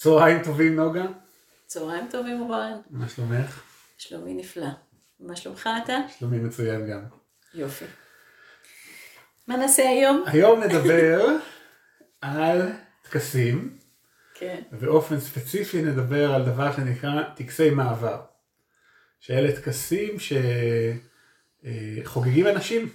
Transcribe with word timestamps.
צהריים 0.00 0.42
טובים 0.42 0.76
נוגה. 0.76 1.06
צהריים 1.66 2.08
טובים 2.10 2.40
אורן. 2.40 2.80
מה 2.90 3.08
שלומך? 3.08 3.62
שלומי 3.98 4.34
נפלא. 4.34 4.68
מה 5.20 5.36
שלומך 5.36 5.68
אתה? 5.84 5.98
שלומי 6.18 6.38
מצוין 6.38 6.90
גם. 6.90 7.00
יופי. 7.54 7.84
מה 9.46 9.56
נעשה 9.56 9.88
היום? 9.88 10.24
היום 10.26 10.60
נדבר 10.62 11.26
על 12.20 12.72
טקסים. 13.02 13.78
כן. 14.34 14.62
ובאופן 14.72 15.20
ספציפי 15.20 15.82
נדבר 15.82 16.34
על 16.34 16.44
דבר 16.44 16.76
שנקרא 16.76 17.22
טקסי 17.36 17.70
מעבר. 17.70 18.20
שאלה 19.20 19.56
טקסים 19.56 20.16
שחוגגים 22.04 22.46
אנשים 22.46 22.88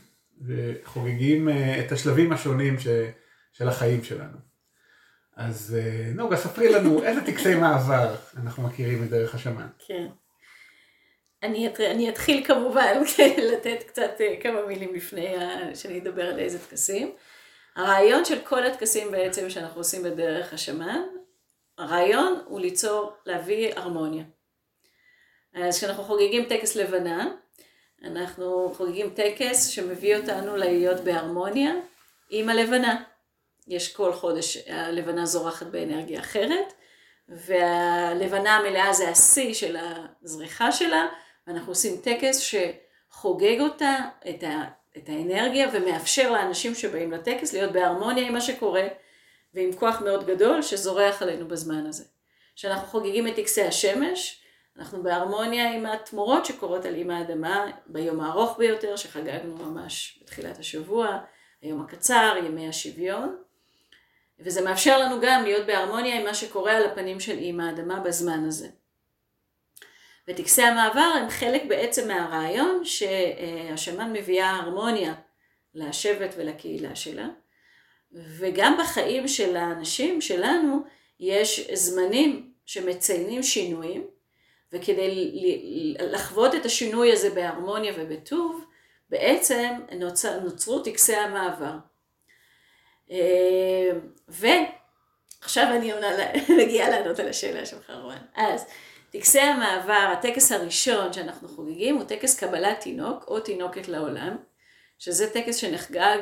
וחוגגים 0.48 1.50
אה, 1.50 1.86
את 1.86 1.92
השלבים 1.92 2.32
השונים 2.32 2.76
של 3.54 3.68
החיים 3.68 4.04
שלנו. 4.04 4.55
אז 5.36 5.78
אה, 5.80 6.12
נוגה, 6.16 6.38
ספרי 6.38 6.70
לנו 6.70 7.04
איזה 7.06 7.26
טקסי 7.26 7.56
מעבר 7.56 8.16
אנחנו 8.38 8.64
מכירים 8.64 9.02
מדרך 9.02 9.36
השמיים. 9.36 9.68
כן. 9.88 10.08
אני, 11.44 11.70
אני 11.80 12.10
אתחיל 12.10 12.44
כמובן 12.46 13.02
כן, 13.18 13.36
לתת 13.38 13.84
קצת 13.88 14.22
אה, 14.22 14.36
כמה 14.42 14.66
מילים 14.66 14.96
לפני 14.96 15.36
שאני 15.76 16.00
אדבר 16.00 16.26
על 16.26 16.40
איזה 16.40 16.60
טקסים. 16.60 17.12
הרעיון 17.76 18.26
של 18.26 18.40
כל 18.40 18.66
הטקסים 18.66 19.12
בעצם 19.12 19.50
שאנחנו 19.50 19.80
עושים 19.80 20.04
בדרך 20.04 20.54
השמן, 20.54 21.02
הרעיון 21.78 22.42
הוא 22.46 22.60
ליצור, 22.60 23.14
להביא 23.26 23.74
הרמוניה. 23.76 24.24
אז 25.54 25.78
כשאנחנו 25.78 26.04
חוגגים 26.04 26.46
טקס 26.46 26.76
לבנה, 26.76 27.28
אנחנו 28.04 28.74
חוגגים 28.78 29.10
טקס 29.10 29.68
שמביא 29.68 30.18
אותנו 30.18 30.58
להיות 30.58 31.02
בהרמוניה 31.02 31.74
עם 32.30 32.50
הלבנה. 32.50 33.04
יש 33.68 33.94
כל 33.94 34.14
חודש, 34.14 34.58
הלבנה 34.68 35.26
זורחת 35.26 35.68
באנרגיה 35.68 36.20
אחרת, 36.20 36.74
והלבנה 37.30 38.56
המלאה 38.58 38.94
זה 38.94 39.10
השיא 39.10 39.54
של 39.54 39.78
הזריחה 40.24 40.72
שלה, 40.72 41.08
ואנחנו 41.48 41.72
עושים 41.72 42.02
טקס 42.02 42.38
שחוגג 42.40 43.60
אותה, 43.60 43.96
את, 44.30 44.44
ה, 44.44 44.64
את 44.98 45.10
האנרגיה, 45.10 45.70
ומאפשר 45.74 46.32
לאנשים 46.32 46.76
שבאים 46.76 47.12
לטקס 47.12 47.54
להיות 47.54 47.72
בהרמוניה 47.72 48.28
עם 48.28 48.34
מה 48.34 48.42
שקורה, 48.42 48.88
ועם 49.54 49.74
כוח 49.74 50.02
מאוד 50.02 50.26
גדול 50.26 50.62
שזורח 50.62 51.22
עלינו 51.22 51.48
בזמן 51.48 51.86
הזה. 51.86 52.04
כשאנחנו 52.56 52.88
חוגגים 52.88 53.28
את 53.28 53.36
טקסי 53.36 53.64
השמש, 53.64 54.42
אנחנו 54.78 55.04
בהרמוניה 55.04 55.74
עם 55.74 55.86
התמורות 55.86 56.46
שקורות 56.46 56.86
על 56.86 56.96
אימא 56.96 57.14
האדמה 57.14 57.66
ביום 57.88 58.22
הארוך 58.22 58.58
ביותר 58.58 58.96
שחגגנו 58.96 59.56
ממש 59.56 60.20
בתחילת 60.22 60.60
השבוע, 60.60 61.20
היום 61.62 61.82
הקצר, 61.82 62.36
ימי 62.46 62.70
השוויון. 62.70 63.36
וזה 64.40 64.62
מאפשר 64.62 65.00
לנו 65.00 65.16
גם 65.22 65.44
להיות 65.44 65.66
בהרמוניה 65.66 66.20
עם 66.20 66.26
מה 66.26 66.34
שקורה 66.34 66.78
על 66.78 66.86
הפנים 66.86 67.20
של 67.20 67.38
אימא 67.38 67.64
האדמה 67.64 68.00
בזמן 68.00 68.46
הזה. 68.48 68.68
וטקסי 70.28 70.62
המעבר 70.62 71.12
הם 71.16 71.30
חלק 71.30 71.64
בעצם 71.68 72.08
מהרעיון 72.08 72.82
שהשמן 72.86 74.14
מביאה 74.14 74.56
הרמוניה 74.56 75.14
לשבט 75.74 76.34
ולקהילה 76.38 76.96
שלה. 76.96 77.28
וגם 78.12 78.78
בחיים 78.82 79.28
של 79.28 79.56
האנשים 79.56 80.22
שלנו 80.22 80.84
יש 81.20 81.68
זמנים 81.74 82.52
שמציינים 82.66 83.44
שינויים, 83.44 84.08
וכדי 84.72 85.34
לחוות 86.00 86.56
את 86.56 86.66
השינוי 86.66 87.12
הזה 87.12 87.30
בהרמוניה 87.30 87.94
ובטוב, 87.98 88.66
בעצם 89.10 89.74
נוצר, 90.00 90.40
נוצרו 90.40 90.80
טקסי 90.80 91.16
המעבר. 91.16 91.74
אה, 93.12 93.92
ועכשיו 94.28 95.68
אני 95.72 95.92
מגיעה 96.64 96.90
לענות 96.90 97.20
על 97.20 97.28
השאלה 97.28 97.66
שלך 97.66 97.90
רואן. 97.90 98.22
אז 98.36 98.66
טקסי 99.12 99.40
המעבר, 99.40 100.14
הטקס 100.14 100.52
הראשון 100.52 101.14
שאנחנו 101.14 101.48
חוגגים 101.48 101.96
הוא 101.96 102.04
טקס 102.04 102.40
קבלת 102.40 102.80
תינוק 102.80 103.26
או 103.28 103.40
תינוקת 103.40 103.88
לעולם, 103.88 104.38
שזה 105.00 105.30
טקס 105.30 105.56
שנחגג 105.56 106.18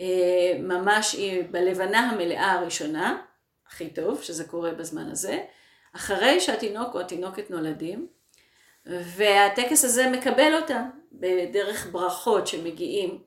אה, 0.00 0.58
ממש 0.58 1.16
בלבנה 1.50 1.98
המלאה 1.98 2.52
הראשונה, 2.52 3.22
הכי 3.66 3.90
טוב, 3.90 4.22
שזה 4.22 4.44
קורה 4.44 4.70
בזמן 4.70 5.10
הזה, 5.10 5.40
אחרי 5.92 6.40
שהתינוק 6.40 6.94
או 6.94 7.00
התינוקת 7.00 7.50
נולדים, 7.50 8.08
והטקס 8.86 9.84
הזה 9.84 10.10
מקבל 10.10 10.54
אותם 10.54 10.90
בדרך 11.12 11.86
ברכות 11.92 12.46
שמגיעים, 12.46 13.22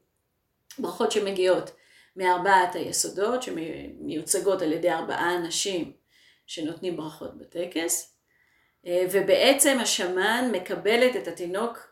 ברכות 0.79 1.11
שמגיעות 1.11 1.71
מארבעת 2.17 2.75
היסודות, 2.75 3.43
שמיוצגות 3.43 4.61
על 4.61 4.73
ידי 4.73 4.91
ארבעה 4.91 5.35
אנשים 5.35 5.91
שנותנים 6.47 6.97
ברכות 6.97 7.37
בטקס, 7.37 8.17
אה, 8.85 9.05
ובעצם 9.11 9.77
השמן 9.81 10.49
מקבלת 10.51 11.15
את 11.15 11.27
התינוק 11.27 11.87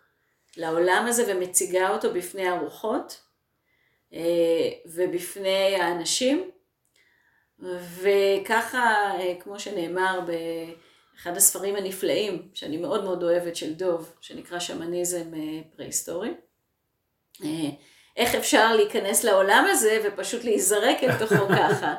לעולם 0.57 1.05
הזה 1.07 1.35
ומציגה 1.35 1.89
אותו 1.89 2.13
בפני 2.13 2.47
הרוחות, 2.47 3.21
אה, 4.13 4.69
ובפני 4.85 5.75
האנשים, 5.75 6.51
וככה, 7.99 9.11
אה, 9.19 9.35
כמו 9.39 9.59
שנאמר 9.59 10.19
באחד 10.21 11.37
הספרים 11.37 11.75
הנפלאים, 11.75 12.49
שאני 12.53 12.77
מאוד 12.77 13.03
מאוד 13.03 13.23
אוהבת, 13.23 13.55
של 13.55 13.73
דוב, 13.73 14.15
שנקרא 14.21 14.59
שמניזם 14.59 15.31
פרה-היסטורי, 15.75 16.33
איך 18.17 18.35
אפשר 18.35 18.75
להיכנס 18.75 19.23
לעולם 19.23 19.65
הזה 19.71 19.99
ופשוט 20.03 20.43
להיזרק 20.43 20.97
אל 21.03 21.19
תוכו 21.19 21.47
ככה, 21.59 21.93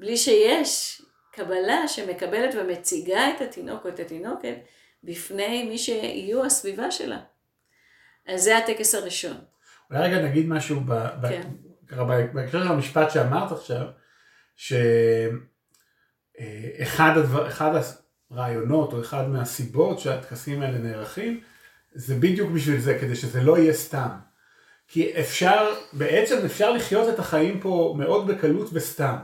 בלי 0.00 0.16
שיש 0.16 1.02
קבלה 1.32 1.88
שמקבלת 1.88 2.54
ומציגה 2.54 3.30
את 3.36 3.40
התינוק 3.40 3.84
או 3.84 3.88
את 3.88 4.00
התינוקת 4.00 4.56
בפני 5.04 5.64
מי 5.64 5.78
שיהיו 5.78 6.44
הסביבה 6.44 6.90
שלה. 6.90 7.18
אז 8.26 8.42
זה 8.42 8.58
הטקס 8.58 8.94
הראשון. 8.94 9.36
אולי 9.90 10.02
רגע 10.02 10.22
נגיד 10.22 10.48
משהו 10.48 10.80
כן. 11.22 11.42
בהקשר 12.32 12.64
של 12.64 12.68
המשפט 12.68 13.10
שאמרת 13.10 13.52
עכשיו, 13.52 13.86
שאחד 16.76 17.12
הדבר, 17.16 17.48
אחד 17.48 17.80
הרעיונות 18.30 18.92
או 18.92 19.00
אחד 19.00 19.28
מהסיבות 19.28 19.98
שהטקסים 19.98 20.62
האלה 20.62 20.78
נערכים, 20.78 21.40
זה 21.94 22.14
בדיוק 22.14 22.50
בשביל 22.50 22.80
זה, 22.80 22.98
כדי 23.00 23.16
שזה 23.16 23.42
לא 23.42 23.58
יהיה 23.58 23.72
סתם. 23.72 24.08
כי 24.88 25.20
אפשר, 25.20 25.74
בעצם 25.92 26.36
אפשר 26.44 26.70
לחיות 26.70 27.14
את 27.14 27.18
החיים 27.18 27.60
פה 27.60 27.94
מאוד 27.98 28.26
בקלות 28.26 28.68
וסתם. 28.72 29.16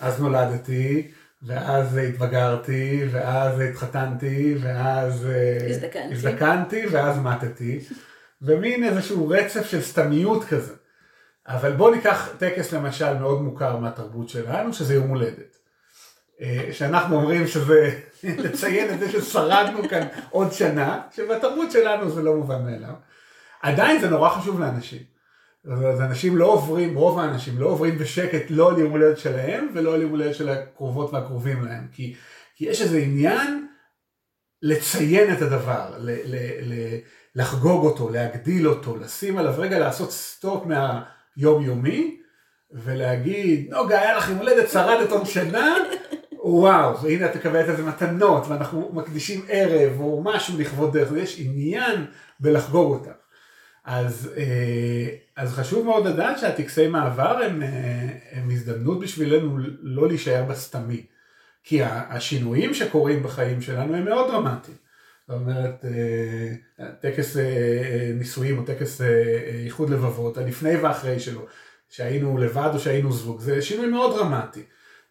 אז 0.00 0.20
נולדתי, 0.20 1.10
ואז 1.42 1.96
התבגרתי, 1.96 3.04
ואז 3.10 3.60
התחתנתי, 3.60 4.54
ואז 4.60 5.26
אה, 5.26 5.70
הזדקנתי, 5.70 6.14
הזדקנתי 6.14 6.86
ואז 6.90 7.18
מתתי. 7.18 7.80
ומין 8.42 8.84
איזשהו 8.84 9.28
רצף 9.28 9.66
של 9.66 9.82
סתמיות 9.82 10.44
כזה. 10.44 10.74
אבל 11.48 11.72
בואו 11.72 11.94
ניקח 11.94 12.28
טקס 12.38 12.72
למשל 12.72 13.14
מאוד 13.18 13.42
מוכר 13.42 13.76
מהתרבות 13.76 14.28
שלנו, 14.28 14.72
שזה 14.74 14.94
יום 14.94 15.08
הולדת. 15.08 15.58
אה, 16.40 16.68
שאנחנו 16.72 17.16
אומרים 17.16 17.46
שזה 17.46 18.00
לציין 18.44 18.94
את 18.94 19.00
זה 19.00 19.10
ששרדנו 19.10 19.88
כאן 19.88 20.06
עוד 20.30 20.52
שנה, 20.52 21.00
שבתרבות 21.16 21.72
שלנו 21.72 22.10
זה 22.10 22.22
לא 22.22 22.34
מובן 22.34 22.62
מאליו. 22.64 22.94
עדיין 23.64 24.00
זה 24.00 24.10
נורא 24.10 24.28
חשוב 24.28 24.60
לאנשים. 24.60 25.02
אז 25.72 26.00
אנשים 26.00 26.36
לא 26.36 26.46
עוברים, 26.46 26.96
רוב 26.96 27.18
האנשים 27.18 27.58
לא 27.58 27.66
עוברים 27.66 27.98
בשקט 27.98 28.50
לא 28.50 28.70
על 28.70 28.78
יום 28.78 28.90
הולדת 28.90 29.18
שלהם 29.18 29.68
ולא 29.74 29.94
על 29.94 30.02
יום 30.02 30.10
הולדת 30.10 30.34
של 30.34 30.48
הקרובות 30.48 31.12
והקרובים 31.12 31.64
להם. 31.64 31.86
כי, 31.92 32.14
כי 32.56 32.64
יש 32.64 32.82
איזה 32.82 32.98
עניין 32.98 33.66
לציין 34.62 35.32
את 35.32 35.42
הדבר, 35.42 35.90
ל, 35.98 36.10
ל, 36.10 36.36
ל, 36.62 36.98
לחגוג 37.34 37.84
אותו, 37.84 38.10
להגדיל 38.10 38.68
אותו, 38.68 38.96
לשים 38.96 39.38
עליו 39.38 39.54
רגע 39.58 39.78
לעשות 39.78 40.12
סטופ 40.12 40.64
מהיומיומי 40.66 42.20
ולהגיד, 42.72 43.70
נוגה, 43.70 44.00
היה 44.00 44.16
לך 44.16 44.28
יום 44.28 44.38
הולדת, 44.38 44.70
שרדת 44.70 45.10
עוד 45.10 45.26
שנה, 45.26 45.76
וואו, 46.44 47.02
והנה 47.02 47.26
את 47.26 47.36
מקבלת 47.36 47.68
איזה 47.68 47.82
מתנות 47.82 48.46
ואנחנו 48.48 48.90
מקדישים 48.92 49.44
ערב 49.48 50.00
או 50.00 50.22
משהו 50.24 50.58
לכבודך, 50.58 51.08
יש 51.16 51.40
עניין 51.40 52.06
בלחגוג 52.40 52.92
אותה. 52.92 53.23
אז, 53.84 54.30
אה, 54.36 55.08
אז 55.36 55.52
חשוב 55.52 55.86
מאוד 55.86 56.06
לדעת 56.06 56.38
שהטקסי 56.38 56.86
מעבר 56.86 57.38
הם, 57.44 57.62
אה, 57.62 58.08
הם 58.32 58.50
הזדמנות 58.50 59.00
בשבילנו 59.00 59.58
לא 59.80 60.08
להישאר 60.08 60.44
בסתמי. 60.44 61.06
כי 61.66 61.82
השינויים 61.84 62.74
שקורים 62.74 63.22
בחיים 63.22 63.60
שלנו 63.60 63.96
הם 63.96 64.04
מאוד 64.04 64.30
דרמטיים. 64.30 64.76
זאת 65.28 65.40
אומרת, 65.40 65.84
אה, 65.84 66.86
טקס 67.00 67.36
נישואים 68.14 68.58
או 68.58 68.62
טקס 68.62 69.00
איחוד 69.64 69.90
לבבות, 69.90 70.38
הלפני 70.38 70.76
ואחרי 70.76 71.20
שלו, 71.20 71.46
שהיינו 71.88 72.38
לבד 72.38 72.70
או 72.74 72.78
שהיינו 72.78 73.12
זוג, 73.12 73.40
זה 73.40 73.62
שינוי 73.62 73.86
מאוד 73.86 74.16
דרמטי. 74.16 74.62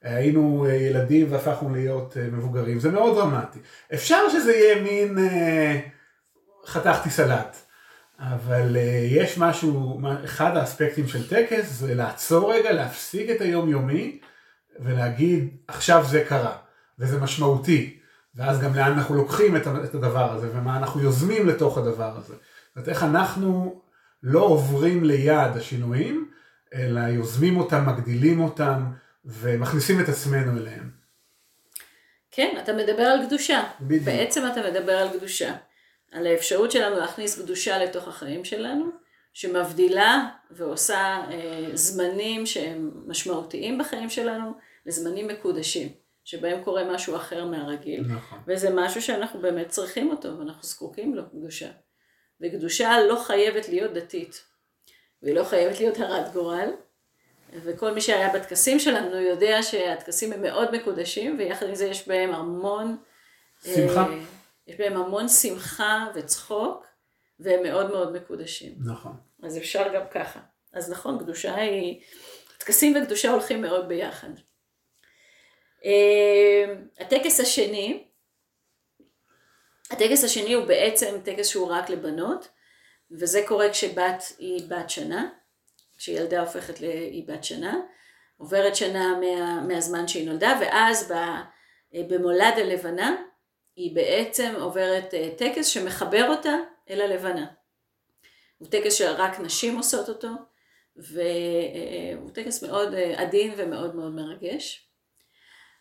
היינו 0.02 0.68
ילדים 0.68 1.32
והפכנו 1.32 1.76
להיות 1.76 2.18
מבוגרים, 2.32 2.80
זה 2.80 2.92
מאוד 2.92 3.16
דרמטי. 3.16 3.60
אפשר 3.94 4.30
שזה 4.30 4.54
יהיה 4.54 4.82
מין 4.82 5.18
חתכתי 6.66 7.10
סלט, 7.10 7.63
אבל 8.32 8.78
יש 9.10 9.38
משהו, 9.38 10.02
אחד 10.26 10.58
האספקטים 10.58 11.08
של 11.08 11.30
טקס 11.30 11.72
זה 11.72 11.96
לעצור 11.96 12.54
רגע, 12.54 12.72
להפסיק 12.72 13.30
את 13.30 13.42
היומיומי 13.42 14.20
ולהגיד 14.80 15.58
עכשיו 15.68 16.06
זה 16.10 16.26
קרה. 16.28 16.58
וזה 17.00 17.20
משמעותי. 17.20 18.00
ואז 18.36 18.62
גם 18.62 18.76
לאן 18.76 18.92
אנחנו 18.92 19.16
לוקחים 19.16 19.56
את 19.56 19.96
הדבר 19.96 20.32
הזה, 20.34 20.50
ומה 20.54 20.78
אנחנו 20.78 21.02
יוזמים 21.02 21.48
לתוך 21.48 21.78
הדבר 21.78 22.18
הזה. 22.18 22.34
זאת 22.34 22.76
אומרת, 22.76 22.90
איך 22.90 23.04
אנחנו 23.04 23.82
לא 24.24 24.40
עוברים 24.40 25.04
ליד 25.04 25.58
השינויים, 25.58 26.30
אלא 26.74 27.00
יוזמים 27.00 27.58
אותם, 27.58 27.86
מגדילים 27.86 28.40
אותם, 28.40 28.84
ומכניסים 29.26 30.00
את 30.00 30.10
עצמנו 30.10 30.58
אליהם. 30.58 30.90
כן, 32.32 32.58
אתה 32.64 32.74
מדבר 32.74 33.04
על 33.04 33.26
קדושה. 33.28 33.64
בדיוק. 33.82 34.04
בעצם 34.04 34.44
אתה 34.52 34.62
מדבר 34.70 34.94
על 34.94 35.10
קדושה. 35.18 35.54
על 36.14 36.28
האפשרות 36.28 36.72
שלנו 36.72 36.98
להכניס 36.98 37.42
קדושה 37.42 37.78
לתוך 37.78 38.08
החיים 38.08 38.46
שלנו, 38.46 38.86
שמבדילה 39.34 40.30
ועושה 40.52 41.24
אה, 41.32 41.70
זמנים 41.74 42.46
שהם 42.46 42.92
משמעותיים 43.08 43.78
בחיים 43.78 44.10
שלנו 44.10 44.52
לזמנים 44.86 45.28
מקודשים, 45.28 45.90
שבהם 46.24 46.64
קורה 46.64 46.84
משהו 46.94 47.16
אחר 47.16 47.46
מהרגיל. 47.46 48.02
נכון. 48.02 48.40
וזה 48.48 48.70
משהו 48.74 49.02
שאנחנו 49.02 49.42
באמת 49.42 49.70
צריכים 49.70 50.10
אותו, 50.10 50.40
ואנחנו 50.40 50.64
זקוקים 50.64 51.16
לו, 51.16 51.30
קדושה. 51.30 51.70
וקדושה 52.42 53.02
לא 53.10 53.16
חייבת 53.16 53.70
להיות 53.70 53.94
דתית, 53.94 54.44
והיא 55.24 55.36
לא 55.36 55.44
חייבת 55.44 55.80
להיות 55.80 56.00
הרת 56.00 56.34
גורל, 56.34 56.70
וכל 57.64 57.92
מי 57.92 58.02
שהיה 58.02 58.34
בטקסים 58.34 58.80
שלנו 58.80 59.16
יודע 59.16 59.64
שהטקסים 59.64 60.34
הם 60.34 60.42
מאוד 60.42 60.76
מקודשים, 60.76 61.36
ויחד 61.40 61.68
עם 61.68 61.76
זה 61.76 61.86
יש 61.86 62.08
בהם 62.08 62.34
המון... 62.34 62.98
שמחה. 63.64 64.08
אה, 64.10 64.18
יש 64.68 64.76
בהם 64.76 64.98
המון 64.98 65.28
שמחה 65.28 66.08
וצחוק, 66.16 66.86
והם 67.40 67.64
מאוד 67.64 67.92
מאוד 67.92 68.12
מקודשים. 68.12 68.76
נכון. 68.86 69.16
אז 69.44 69.58
אפשר 69.58 69.94
גם 69.94 70.04
ככה. 70.12 70.40
אז 70.74 70.92
נכון, 70.92 71.20
קדושה 71.20 71.56
היא... 71.56 72.02
טקסים 72.58 72.96
וקדושה 72.96 73.32
הולכים 73.32 73.62
מאוד 73.62 73.88
ביחד. 73.88 74.30
אה, 75.86 76.76
הטקס 77.00 77.40
השני, 77.40 78.08
הטקס 79.92 80.24
השני 80.24 80.54
הוא 80.54 80.66
בעצם 80.66 81.18
טקס 81.24 81.48
שהוא 81.48 81.72
רק 81.72 81.90
לבנות, 81.90 82.48
וזה 83.12 83.44
קורה 83.48 83.70
כשבת 83.70 84.24
היא 84.38 84.70
בת 84.70 84.90
שנה, 84.90 85.30
כשילדה 85.98 86.42
הופכת 86.42 86.78
היא 86.78 87.28
בת 87.28 87.44
שנה, 87.44 87.80
עוברת 88.38 88.76
שנה 88.76 89.20
מה, 89.20 89.62
מהזמן 89.62 90.08
שהיא 90.08 90.28
נולדה, 90.28 90.60
ואז 90.62 91.14
במולד 91.94 92.54
הלבנה 92.58 93.24
היא 93.76 93.96
בעצם 93.96 94.54
עוברת 94.60 95.14
אה, 95.14 95.30
טקס 95.38 95.68
שמחבר 95.68 96.28
אותה 96.30 96.56
אל 96.90 97.02
הלבנה. 97.02 97.46
הוא 98.58 98.68
טקס 98.68 98.94
שרק 98.94 99.40
נשים 99.40 99.78
עושות 99.78 100.10
אותו, 100.10 100.30
והוא 100.96 102.32
טקס 102.34 102.64
מאוד 102.64 102.94
אה, 102.94 103.22
עדין 103.22 103.54
ומאוד 103.58 103.96
מאוד 103.96 104.12
מרגש. 104.12 104.90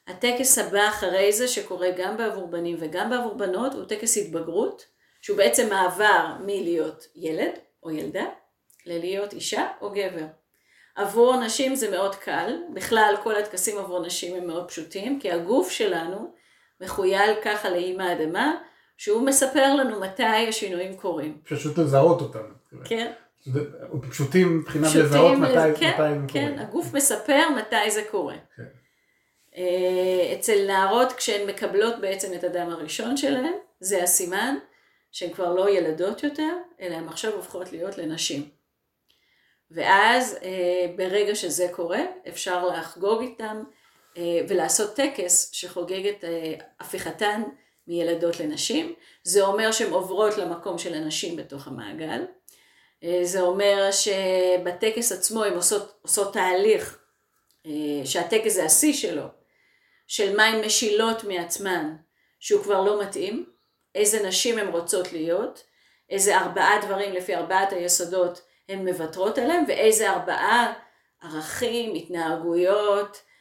הטקס 0.06 0.58
הבא 0.58 0.88
אחרי 0.88 1.32
זה, 1.32 1.48
שקורה 1.48 1.90
גם 1.96 2.16
בעבור 2.16 2.46
בנים 2.46 2.76
וגם 2.80 3.10
בעבור 3.10 3.34
בנות, 3.34 3.74
הוא 3.74 3.84
טקס 3.84 4.16
התבגרות, 4.16 4.86
שהוא 5.20 5.36
בעצם 5.36 5.68
מעבר 5.68 6.26
מלהיות 6.40 7.06
ילד 7.14 7.52
או 7.82 7.90
ילדה, 7.90 8.24
ללהיות 8.86 9.32
אישה 9.32 9.68
או 9.80 9.90
גבר. 9.90 10.26
עבור 10.94 11.36
נשים 11.36 11.74
זה 11.74 11.90
מאוד 11.90 12.14
קל, 12.14 12.56
בכלל 12.74 13.14
כל 13.22 13.36
הטקסים 13.36 13.78
עבור 13.78 14.06
נשים 14.06 14.36
הם 14.36 14.46
מאוד 14.46 14.68
פשוטים, 14.68 15.20
כי 15.20 15.30
הגוף 15.30 15.70
שלנו 15.70 16.34
מחוייל 16.82 17.30
ככה 17.44 17.70
לאימא 17.70 18.02
האדמה, 18.02 18.54
שהוא 18.96 19.26
מספר 19.26 19.74
לנו 19.74 20.00
מתי 20.00 20.22
השינויים 20.48 20.96
קורים. 20.96 21.38
פשוט 21.44 21.78
לזהות 21.78 22.20
אותם. 22.20 22.52
כן. 22.84 23.12
פשוטים 24.10 24.58
מבחינת 24.58 24.94
לזהות 24.94 25.38
מתי, 25.38 25.52
כן, 25.52 25.90
מתי 25.90 26.02
הם 26.02 26.26
כן, 26.26 26.32
קורים. 26.32 26.56
כן, 26.56 26.58
הגוף 26.58 26.94
מספר 26.94 27.48
מתי 27.56 27.90
זה 27.90 28.02
קורה. 28.10 28.36
כן. 28.56 28.62
אה, 29.56 30.34
אצל 30.38 30.66
נערות 30.66 31.12
כשהן 31.12 31.48
מקבלות 31.48 32.00
בעצם 32.00 32.34
את 32.34 32.44
הדם 32.44 32.68
הראשון 32.70 33.16
שלהן, 33.16 33.52
זה 33.80 34.02
הסימן 34.02 34.56
שהן 35.12 35.32
כבר 35.32 35.54
לא 35.54 35.70
ילדות 35.70 36.22
יותר, 36.22 36.52
אלא 36.80 36.94
הן 36.94 37.08
עכשיו 37.08 37.32
הופכות 37.32 37.72
להיות 37.72 37.98
לנשים. 37.98 38.48
ואז 39.70 40.38
אה, 40.42 40.86
ברגע 40.96 41.34
שזה 41.34 41.68
קורה, 41.72 42.00
אפשר 42.28 42.66
לחגוג 42.66 43.22
איתם 43.22 43.56
אה, 43.56 43.81
ולעשות 44.48 44.94
טקס 44.96 45.50
שחוגג 45.52 46.06
את 46.06 46.24
אה, 46.24 46.54
הפיכתן 46.80 47.42
מילדות 47.86 48.40
לנשים. 48.40 48.94
זה 49.22 49.42
אומר 49.42 49.72
שהן 49.72 49.90
עוברות 49.90 50.38
למקום 50.38 50.78
של 50.78 50.94
הנשים 50.94 51.36
בתוך 51.36 51.66
המעגל. 51.66 52.24
אה, 53.04 53.20
זה 53.22 53.40
אומר 53.40 53.90
שבטקס 53.90 55.12
עצמו 55.12 55.44
הן 55.44 55.54
עושות, 55.54 55.98
עושות 56.02 56.32
תהליך, 56.32 56.98
שהטקס 58.04 58.52
זה 58.52 58.64
השיא 58.64 58.92
שלו, 58.92 59.24
של 60.06 60.36
מה 60.36 60.44
הן 60.44 60.64
משילות 60.64 61.24
מעצמן, 61.24 61.96
שהוא 62.40 62.62
כבר 62.62 62.82
לא 62.82 63.02
מתאים, 63.02 63.46
איזה 63.94 64.28
נשים 64.28 64.58
הן 64.58 64.68
רוצות 64.68 65.12
להיות, 65.12 65.62
איזה 66.10 66.38
ארבעה 66.38 66.80
דברים 66.82 67.12
לפי 67.12 67.34
ארבעת 67.34 67.72
היסודות 67.72 68.42
הן 68.68 68.88
מוותרות 68.88 69.38
עליהם, 69.38 69.64
ואיזה 69.68 70.10
ארבעה 70.10 70.72
ערכים, 71.22 71.94
התנהגויות, 71.94 73.16
אה, 73.16 73.31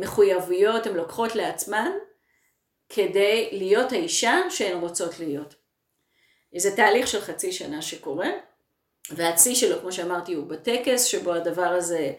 מחויבויות 0.00 0.86
הן 0.86 0.94
לוקחות 0.94 1.34
לעצמן 1.34 1.90
כדי 2.88 3.48
להיות 3.52 3.92
האישה 3.92 4.36
שהן 4.50 4.80
רוצות 4.80 5.18
להיות. 5.18 5.54
זה 6.56 6.76
תהליך 6.76 7.08
של 7.08 7.20
חצי 7.20 7.52
שנה 7.52 7.82
שקורה, 7.82 8.28
והצי 9.10 9.54
שלו, 9.54 9.80
כמו 9.80 9.92
שאמרתי, 9.92 10.34
הוא 10.34 10.46
בטקס, 10.46 11.04
שבו 11.04 11.32
הדבר 11.32 11.66
הזה 11.66 12.12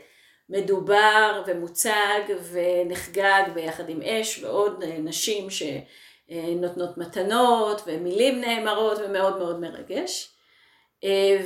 מדובר 0.49 1.43
ומוצג 1.47 2.21
ונחגג 2.51 3.43
ביחד 3.53 3.89
עם 3.89 4.01
אש 4.01 4.43
ועוד 4.43 4.83
נשים 4.83 5.47
שנותנות 5.49 6.97
מתנות 6.97 7.81
ומילים 7.87 8.41
נאמרות 8.41 8.97
ומאוד 9.03 9.37
מאוד 9.37 9.59
מרגש. 9.59 10.31
אה, 11.03 11.41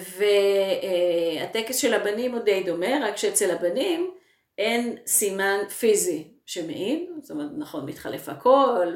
והטקס 1.40 1.76
של 1.76 1.94
הבנים 1.94 2.32
הוא 2.32 2.42
די 2.42 2.64
דומה, 2.64 3.08
רק 3.08 3.18
שאצל 3.18 3.52
הבנים 3.52 4.12
אין 4.60 4.96
סימן 5.06 5.60
פיזי 5.80 6.28
שמעיד, 6.46 7.10
זאת 7.22 7.32
אומרת, 7.32 7.50
נכון, 7.58 7.86
מתחלף 7.86 8.30
הכל, 8.30 8.88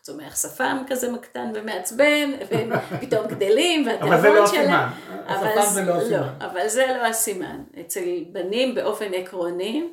וצומח 0.00 0.36
שפם 0.36 0.82
כזה 0.88 1.12
מקטן 1.12 1.52
ומעצבן, 1.54 2.30
והם 2.50 2.70
פתאום 3.00 3.26
גדלים, 3.26 3.86
והתיאבון 3.86 4.46
שלהם. 4.46 4.88
אבל 5.26 5.42
זה 5.42 5.42
לא 5.42 5.52
הסימן, 5.52 5.58
השפם 5.58 5.72
זה 5.72 5.82
לא 5.82 5.94
הסימן. 5.94 6.20
לא, 6.20 6.46
אבל 6.46 6.68
זה 6.68 6.86
לא 6.86 7.06
הסימן. 7.06 7.62
אצל 7.80 8.24
בנים 8.32 8.74
באופן 8.74 9.14
עקרוני, 9.14 9.88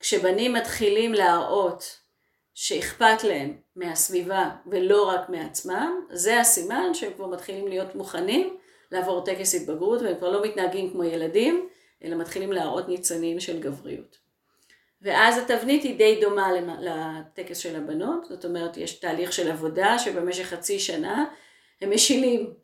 כשבנים 0.00 0.52
מתחילים 0.52 1.14
להראות 1.14 1.98
שאכפת 2.54 3.24
להם 3.24 3.56
מהסביבה 3.76 4.50
ולא 4.66 5.08
רק 5.08 5.28
מעצמם, 5.28 5.92
זה 6.12 6.40
הסימן 6.40 6.94
שהם 6.94 7.12
כבר 7.16 7.26
מתחילים 7.26 7.68
להיות 7.68 7.94
מוכנים 7.94 8.56
לעבור 8.92 9.24
טקס 9.24 9.54
התבגרות, 9.54 10.02
והם 10.02 10.16
כבר 10.16 10.30
לא 10.30 10.42
מתנהגים 10.42 10.90
כמו 10.90 11.04
ילדים, 11.04 11.68
אלא 12.04 12.16
מתחילים 12.16 12.52
להראות 12.52 12.88
ניצנים 12.88 13.40
של 13.40 13.60
גבריות. 13.60 14.29
ואז 15.02 15.38
התבנית 15.38 15.82
היא 15.82 15.98
די 15.98 16.20
דומה 16.20 16.48
לטקס 16.80 17.58
של 17.58 17.76
הבנות, 17.76 18.24
זאת 18.24 18.44
אומרת 18.44 18.76
יש 18.76 18.92
תהליך 18.92 19.32
של 19.32 19.50
עבודה 19.50 19.98
שבמשך 19.98 20.46
חצי 20.46 20.78
שנה 20.78 21.24
הם 21.80 21.90
משילים, 21.90 22.54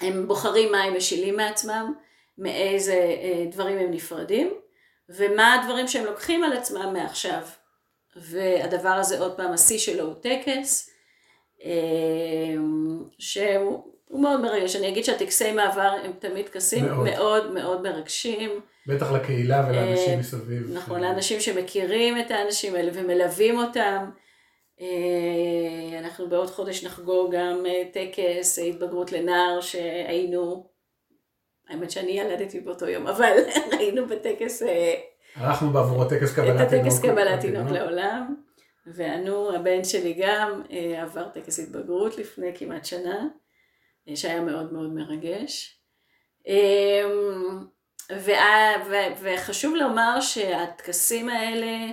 הם 0.00 0.28
בוחרים 0.28 0.72
מה 0.72 0.82
הם 0.82 0.96
משילים 0.96 1.36
מעצמם, 1.36 1.94
מאיזה 2.38 2.92
אה, 2.92 3.44
דברים 3.50 3.78
הם 3.78 3.90
נפרדים, 3.90 4.54
ומה 5.08 5.54
הדברים 5.54 5.88
שהם 5.88 6.04
לוקחים 6.04 6.44
על 6.44 6.52
עצמם 6.52 6.92
מעכשיו. 6.92 7.42
והדבר 8.16 8.88
הזה 8.88 9.20
עוד 9.20 9.36
פעם, 9.36 9.52
השיא 9.52 9.78
שלו 9.78 10.04
הוא 10.04 10.14
טקס, 10.14 10.90
אה, 11.64 12.54
שהוא 14.08 14.20
מאוד 14.20 14.40
מרגש. 14.40 14.76
אני 14.76 14.88
אגיד 14.88 15.04
שהטקסי 15.04 15.52
מעבר 15.52 15.94
הם 16.04 16.12
תמיד 16.18 16.46
טקסים 16.46 16.84
מאוד 16.84 17.04
מאוד, 17.04 17.52
מאוד 17.52 17.82
מרגשים. 17.82 18.50
בטח 18.86 19.12
לקהילה 19.12 19.66
ולאנשים 19.68 20.10
אה, 20.10 20.16
מסביב. 20.16 20.70
נכון, 20.72 21.00
לאנשים 21.00 21.40
שמכירים 21.40 22.18
את 22.18 22.30
האנשים 22.30 22.74
האלה 22.74 22.90
ומלווים 22.94 23.58
אותם. 23.58 24.10
אה, 24.80 25.98
אנחנו 25.98 26.28
בעוד 26.28 26.50
חודש 26.50 26.84
נחגוג 26.84 27.34
גם 27.34 27.66
אה, 27.66 27.82
טקס 27.92 28.58
התבגרות 28.58 29.12
לנער 29.12 29.60
שהיינו, 29.60 30.70
האמת 31.68 31.90
שאני 31.90 32.10
ילדתי 32.10 32.60
באותו 32.60 32.88
יום, 32.88 33.06
אבל 33.06 33.32
היינו 33.78 34.06
בטקס... 34.06 34.62
הלכנו 35.34 35.70
בעבור 35.70 36.02
הטקס 36.02 36.34
קבלת 36.34 36.68
תינוק. 36.68 36.72
את 36.72 36.72
הטקס 36.72 37.00
קבלת 37.02 37.40
תינוק 37.40 37.70
לעולם, 37.70 38.34
ואנו, 38.86 39.54
הבן 39.54 39.84
שלי 39.84 40.12
גם 40.12 40.62
עבר 40.96 41.28
טקס 41.28 41.58
התבגרות 41.58 42.18
לפני 42.18 42.52
כמעט 42.54 42.84
שנה, 42.84 43.26
שהיה 44.16 44.40
מאוד 44.40 44.72
מאוד 44.72 44.92
מרגש. 44.92 45.80
וחשוב 49.22 49.74
לומר 49.74 50.20
שהטקסים 50.20 51.28
האלה, 51.28 51.86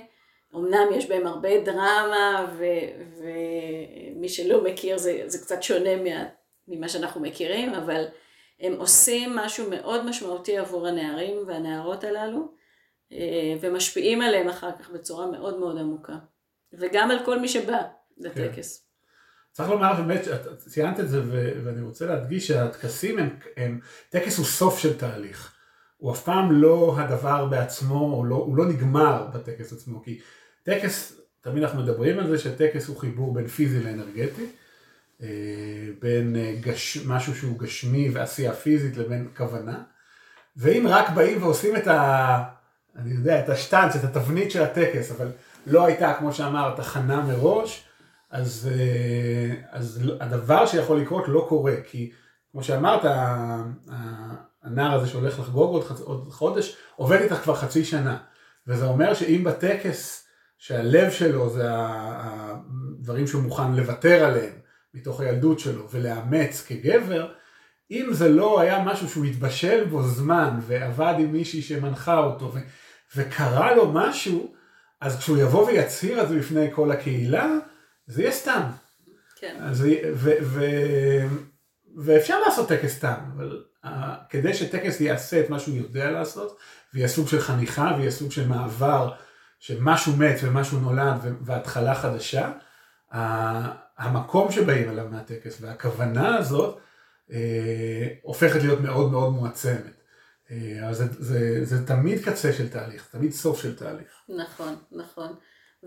אמנם 0.56 0.88
יש 0.96 1.10
בהם 1.10 1.28
הרבה 1.28 1.60
דרמה, 1.62 2.54
ומי 4.18 4.30
שלא 4.30 4.64
מכיר 4.64 4.98
זה, 4.98 5.24
זה 5.26 5.38
קצת 5.38 5.64
שונה 5.64 5.96
מה, 5.96 6.26
ממה 6.68 6.90
שאנחנו 6.90 7.22
מכירים, 7.22 7.74
אבל 7.74 8.06
הם 8.60 8.74
עושים 8.74 9.36
משהו 9.36 9.70
מאוד 9.70 10.06
משמעותי 10.06 10.58
עבור 10.58 10.88
הנערים 10.88 11.38
והנערות 11.48 12.04
הללו, 12.04 12.52
אה, 13.12 13.56
ומשפיעים 13.62 14.22
עליהם 14.22 14.50
אחר 14.50 14.72
כך 14.72 14.90
בצורה 14.90 15.28
מאוד 15.28 15.60
מאוד 15.60 15.78
עמוקה. 15.78 16.16
וגם 16.74 17.12
על 17.12 17.26
כל 17.26 17.40
מי 17.40 17.48
שבא 17.48 17.82
לטקס. 18.18 18.78
כן. 18.78 18.85
צריך 19.56 19.70
לומר 19.70 19.94
באמת, 19.94 20.28
ציינת 20.58 21.00
את 21.00 21.10
זה 21.10 21.22
ואני 21.64 21.82
רוצה 21.82 22.06
להדגיש 22.06 22.48
שהטקסים 22.48 23.20
הם, 23.20 23.30
הם, 23.58 23.80
טקס 24.10 24.38
הוא 24.38 24.46
סוף 24.46 24.80
של 24.80 24.98
תהליך. 24.98 25.54
הוא 25.98 26.12
אף 26.12 26.24
פעם 26.24 26.52
לא 26.52 26.96
הדבר 27.00 27.46
בעצמו, 27.46 28.00
הוא 28.00 28.26
לא, 28.26 28.36
הוא 28.36 28.58
לא 28.58 28.66
נגמר 28.66 29.28
בטקס 29.34 29.74
עצמו, 29.74 30.04
כי 30.04 30.20
טקס, 30.64 31.20
תמיד 31.42 31.64
אנחנו 31.64 31.82
מדברים 31.82 32.20
על 32.20 32.28
זה 32.28 32.40
שטקס 32.40 32.88
הוא 32.88 32.98
חיבור 32.98 33.34
בין 33.34 33.48
פיזי 33.48 33.84
לאנרגטי, 33.84 34.46
אה, 35.22 35.28
בין 36.02 36.36
אה, 36.36 36.56
גש, 36.62 36.98
משהו 37.06 37.36
שהוא 37.36 37.60
גשמי 37.60 38.10
ועשייה 38.10 38.54
פיזית 38.54 38.98
לבין 38.98 39.28
כוונה, 39.38 39.84
ואם 40.58 40.86
רק 40.90 41.10
באים 41.10 41.44
ועושים 41.44 41.76
את 41.76 41.88
ה... 41.88 42.44
אני 42.96 43.14
יודע, 43.14 43.40
את 43.40 43.50
השטאנץ, 43.50 43.96
את 43.96 44.04
התבנית 44.04 44.52
של 44.52 44.64
הטקס, 44.64 45.12
אבל 45.12 45.32
לא 45.68 45.86
הייתה, 45.86 46.14
כמו 46.20 46.34
שאמרת, 46.34 46.80
הכנה 46.80 47.22
מראש, 47.22 47.85
אז, 48.36 48.70
אה, 48.72 49.56
אז 49.72 50.02
הדבר 50.20 50.66
שיכול 50.66 51.02
לקרות 51.02 51.28
לא 51.28 51.46
קורה, 51.50 51.74
כי 51.88 52.12
כמו 52.52 52.64
שאמרת, 52.64 53.02
הנער 54.64 54.94
הזה 54.94 55.08
שהולך 55.08 55.40
לחגוג 55.40 55.72
עוד, 55.72 55.84
חצ... 55.84 56.02
עוד 56.02 56.28
חודש, 56.32 56.78
עובד 56.96 57.22
איתך 57.22 57.36
כבר 57.36 57.56
חצי 57.56 57.86
שנה. 57.86 58.18
וזה 58.68 58.86
אומר 58.86 59.14
שאם 59.14 59.44
בטקס, 59.44 60.28
שהלב 60.58 61.12
שלו 61.12 61.50
זה 61.50 61.64
הדברים 61.70 63.28
שהוא 63.28 63.44
מוכן 63.44 63.74
לוותר 63.74 64.26
עליהם 64.26 64.54
מתוך 64.94 65.20
הילדות 65.20 65.60
שלו 65.60 65.88
ולאמץ 65.92 66.66
כגבר, 66.68 67.32
אם 67.92 68.08
זה 68.12 68.30
לא 68.30 68.60
היה 68.60 68.84
משהו 68.84 69.10
שהוא 69.10 69.26
התבשל 69.26 69.86
בו 69.86 70.04
זמן 70.04 70.60
ועבד 70.62 71.14
עם 71.20 71.32
מישהי 71.32 71.62
שמנחה 71.62 72.18
אותו 72.18 72.54
ו... 72.54 72.60
וקרה 73.16 73.76
לו 73.76 73.92
משהו, 73.92 74.54
אז 75.02 75.18
כשהוא 75.18 75.38
יבוא 75.38 75.66
ויצהיר 75.68 76.24
את 76.24 76.30
זה 76.30 76.38
בפני 76.40 76.68
כל 76.72 76.92
הקהילה, 76.92 77.58
זה 78.08 78.22
יהיה 78.22 78.32
סתם. 78.32 78.62
כן. 79.36 79.58
אז, 79.60 79.86
ו, 80.14 80.30
ו, 80.42 80.66
ואפשר 81.98 82.40
לעשות 82.40 82.70
טקס 82.70 82.98
סתם, 82.98 83.16
אבל 83.36 83.64
uh, 83.86 83.88
כדי 84.30 84.54
שטקס 84.54 85.02
יעשה 85.02 85.40
את 85.40 85.50
מה 85.50 85.60
שהוא 85.60 85.76
יודע 85.76 86.12
לעשות, 86.12 86.58
ויהיה 86.94 87.08
סוג 87.08 87.28
של 87.28 87.42
חניכה, 87.42 87.96
ויהיה 87.98 88.12
סוג 88.12 88.32
של 88.32 88.48
מעבר, 88.48 89.12
שמשהו 89.60 90.16
מת 90.18 90.36
ומשהו 90.44 90.80
נולד 90.80 91.20
והתחלה 91.42 91.96
חדשה, 91.96 92.52
uh, 93.12 93.16
המקום 93.98 94.52
שבאים 94.52 94.90
אליו 94.90 95.08
מהטקס 95.12 95.58
והכוונה 95.62 96.38
הזאת 96.38 96.80
uh, 97.30 97.34
הופכת 98.22 98.62
להיות 98.62 98.80
מאוד 98.80 99.12
מאוד 99.12 99.34
מועצמת. 99.34 99.96
אה, 100.52 100.90
אז 100.90 100.98
זה, 100.98 101.06
זה, 101.20 101.66
זה 101.66 101.88
תמיד 101.88 102.26
קצה 102.26 102.54
של 102.54 102.70
תהליך, 102.70 103.08
תמיד 103.12 103.32
סוף 103.32 103.62
של 103.62 103.76
תהליך. 103.76 104.08
נכון, 104.30 104.76
נכון. 104.92 105.36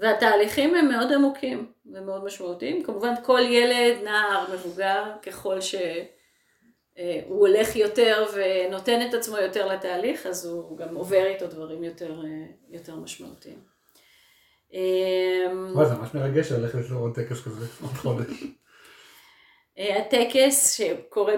והתהליכים 0.01 0.75
הם 0.75 0.89
מאוד 0.89 1.13
עמוקים 1.13 1.73
ומאוד 1.87 2.25
משמעותיים. 2.25 2.83
כמובן 2.83 3.15
כל 3.23 3.41
ילד, 3.41 4.03
נער, 4.05 4.45
מבוגר, 4.53 5.05
ככל 5.23 5.61
שהוא 5.61 5.81
אה, 6.99 7.21
הולך 7.29 7.77
יותר 7.77 8.27
ונותן 8.35 9.09
את 9.09 9.15
עצמו 9.15 9.37
יותר 9.37 9.67
לתהליך, 9.67 10.27
אז 10.27 10.47
הוא 10.47 10.79
גם 10.79 10.95
עובר 10.95 11.27
איתו 11.27 11.47
דברים 11.47 11.85
יותר, 11.85 12.25
אה, 12.25 12.47
יותר 12.69 12.97
משמעותיים. 12.97 13.59
וואי, 15.75 15.87
זה 15.87 15.95
ממש 15.95 16.15
מרגש 16.15 16.53
ללכת 16.53 16.91
לעוד 16.91 17.15
טקס 17.15 17.45
כזה 17.45 17.67
עוד 17.83 17.93
חודש. 17.93 18.45
הטקס 19.79 20.77
שקורה 20.77 21.35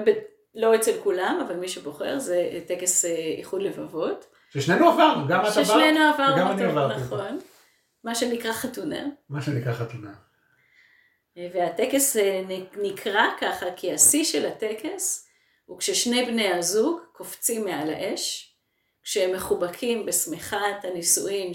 לא 0.54 0.74
אצל 0.74 0.92
כולם, 1.02 1.40
אבל 1.46 1.56
מי 1.56 1.68
שבוחר, 1.68 2.18
זה 2.18 2.60
טקס 2.66 3.04
אה, 3.04 3.34
איחוד 3.38 3.62
לבבות. 3.62 4.26
ששנינו 4.52 4.88
עברנו, 4.88 5.28
גם 5.28 5.40
את 5.40 5.56
עברת 5.56 6.32
וגם 6.34 6.50
אני 6.50 6.64
עברתי. 6.64 7.00
נכון. 7.00 7.38
מה 8.04 8.14
שנקרא 8.14 8.52
חתונה. 8.52 9.06
מה 9.28 9.42
שנקרא 9.42 9.72
חתונה. 9.72 10.14
אה, 11.36 11.48
והטקס 11.54 12.16
אה, 12.16 12.42
נקרא 12.76 13.24
ככה, 13.40 13.66
כי 13.76 13.92
השיא 13.92 14.24
של 14.24 14.46
הטקס 14.46 15.28
הוא 15.64 15.78
כששני 15.78 16.24
בני 16.26 16.48
הזוג 16.48 17.00
קופצים 17.12 17.64
מעל 17.64 17.90
האש, 17.90 18.54
כשהם 19.02 19.32
מחובקים 19.32 20.06
בשמיכת 20.06 20.84
הנישואין 20.84 21.52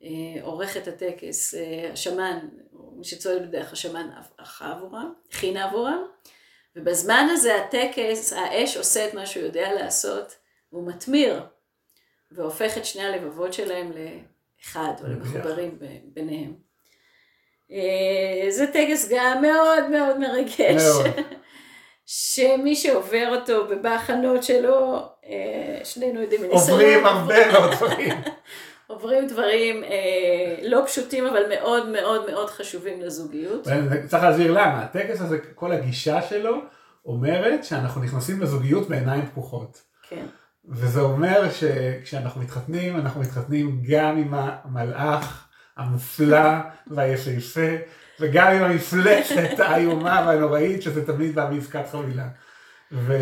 שהעורכת 0.00 0.88
הטקס, 0.88 1.54
השמן, 1.92 2.38
מי 2.72 3.04
שצועד 3.04 3.48
בדרך 3.48 3.72
השמן 3.72 4.10
ערכה 4.38 4.72
עבורם, 4.72 5.12
הכינה 5.28 5.64
עבורם, 5.64 6.04
ובזמן 6.76 7.26
הזה 7.30 7.56
הטקס, 7.56 8.32
האש 8.32 8.76
עושה 8.76 9.08
את 9.08 9.14
מה 9.14 9.26
שהוא 9.26 9.44
יודע 9.44 9.72
לעשות, 9.72 10.36
והוא 10.72 10.88
מתמיר, 10.88 11.42
והופך 12.30 12.78
את 12.78 12.84
שני 12.84 13.02
הלבבות 13.02 13.52
שלהם 13.52 13.92
לאחד, 14.60 14.92
או 15.02 15.06
למחוברים 15.08 15.78
ביניהם. 16.14 16.52
אה, 17.72 18.50
זה 18.50 18.66
טקס 18.66 19.08
גם 19.12 19.42
מאוד 19.42 19.90
מאוד 19.90 20.18
מרגש. 20.18 20.82
מאוד. 20.82 21.06
שמי 22.06 22.76
שעובר 22.76 23.36
אותו 23.36 23.66
ובהכנות 23.70 24.42
שלו, 24.44 25.08
אה, 25.26 25.84
שנינו 25.84 26.20
יודעים 26.20 26.42
מניסיון. 26.42 26.80
עוברים 26.80 27.06
הרבה 27.06 27.52
מאוד 27.52 27.70
דברים. 27.72 28.14
עוברים 28.86 29.26
דברים 29.26 29.84
אה, 29.84 30.56
לא 30.62 30.82
פשוטים, 30.86 31.26
אבל 31.26 31.42
מאוד 31.48 31.88
מאוד 31.88 32.30
מאוד 32.30 32.50
חשובים 32.50 33.00
לזוגיות. 33.00 33.68
צריך 34.08 34.22
להסביר 34.22 34.50
למה, 34.50 34.82
הטקס 34.82 35.20
הזה, 35.20 35.38
כל 35.54 35.72
הגישה 35.72 36.22
שלו 36.22 36.56
אומרת 37.04 37.64
שאנחנו 37.64 38.02
נכנסים 38.02 38.40
לזוגיות 38.40 38.88
בעיניים 38.88 39.26
פקוחות. 39.26 39.82
כן. 40.08 40.26
וזה 40.68 41.00
אומר 41.00 41.50
שכשאנחנו 41.50 42.40
מתחתנים, 42.40 42.96
אנחנו 42.96 43.20
מתחתנים 43.20 43.82
גם 43.88 44.16
עם 44.16 44.34
המלאך 44.34 45.48
המופלא 45.76 46.52
והיפהפה, 46.86 47.76
וגם 48.20 48.52
עם 48.52 48.62
המפלצת 48.62 49.58
האיומה 49.58 50.24
והנוראית, 50.26 50.82
שזה 50.82 51.06
תמיד 51.06 51.34
בא 51.34 51.50
בעסקת 51.50 51.84
חבילה. 51.92 52.28
ו... 52.92 53.16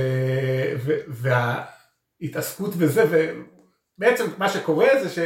ו... 0.85 0.93
וההתעסקות 2.21 2.77
בזה, 2.77 3.05
ובעצם 3.99 4.25
מה 4.39 4.49
שקורה 4.49 4.89
זה 5.03 5.09
ש... 5.09 5.19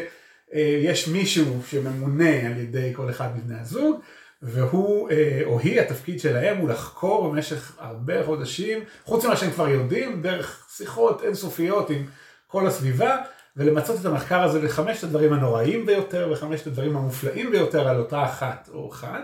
אה, 0.54 0.78
יש 0.82 1.08
מישהו 1.08 1.62
שממונה 1.66 2.46
על 2.46 2.56
ידי 2.56 2.92
כל 2.94 3.10
אחד 3.10 3.36
מבני 3.36 3.60
הזוג, 3.60 4.00
והוא 4.42 5.10
אה, 5.10 5.40
או 5.44 5.58
היא, 5.58 5.80
התפקיד 5.80 6.20
שלהם 6.20 6.56
הוא 6.56 6.68
לחקור 6.68 7.28
במשך 7.28 7.72
הרבה 7.78 8.24
חודשים, 8.24 8.84
חוץ 9.04 9.24
ממה 9.24 9.36
שהם 9.36 9.50
כבר 9.50 9.68
יודעים, 9.68 10.22
דרך 10.22 10.66
שיחות 10.76 11.22
אינסופיות 11.22 11.90
עם 11.90 12.06
כל 12.46 12.66
הסביבה, 12.66 13.16
ולמצות 13.56 14.00
את 14.00 14.04
המחקר 14.04 14.42
הזה 14.42 14.62
לחמשת 14.62 15.04
הדברים 15.04 15.32
הנוראים 15.32 15.86
ביותר 15.86 16.28
וחמשת 16.32 16.66
הדברים 16.66 16.96
המופלאים 16.96 17.50
ביותר 17.50 17.88
על 17.88 17.98
אותה 17.98 18.24
אחת 18.24 18.68
או 18.72 18.90
אחד. 18.92 19.20